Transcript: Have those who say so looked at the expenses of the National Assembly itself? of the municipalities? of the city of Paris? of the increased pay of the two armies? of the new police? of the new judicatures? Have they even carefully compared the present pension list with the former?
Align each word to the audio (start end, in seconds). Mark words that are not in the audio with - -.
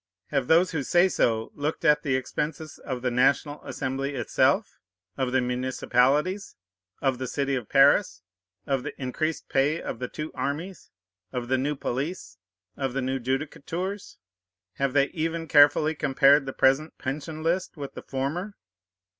Have 0.29 0.47
those 0.47 0.71
who 0.71 0.81
say 0.81 1.07
so 1.07 1.51
looked 1.53 1.85
at 1.85 2.01
the 2.01 2.15
expenses 2.15 2.79
of 2.79 3.03
the 3.03 3.11
National 3.11 3.63
Assembly 3.63 4.15
itself? 4.15 4.79
of 5.15 5.31
the 5.31 5.41
municipalities? 5.41 6.55
of 7.03 7.19
the 7.19 7.27
city 7.27 7.53
of 7.53 7.69
Paris? 7.69 8.23
of 8.65 8.81
the 8.81 8.99
increased 8.99 9.47
pay 9.47 9.79
of 9.79 9.99
the 9.99 10.07
two 10.07 10.31
armies? 10.33 10.89
of 11.31 11.49
the 11.49 11.57
new 11.59 11.75
police? 11.75 12.39
of 12.75 12.93
the 12.93 13.01
new 13.03 13.19
judicatures? 13.19 14.17
Have 14.77 14.93
they 14.93 15.09
even 15.09 15.47
carefully 15.47 15.93
compared 15.93 16.47
the 16.47 16.51
present 16.53 16.97
pension 16.97 17.43
list 17.43 17.77
with 17.77 17.93
the 17.93 18.01
former? 18.01 18.55